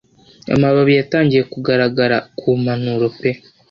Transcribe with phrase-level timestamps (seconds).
[0.53, 3.31] amababi yatangiye kugaragara ku mpanuro pe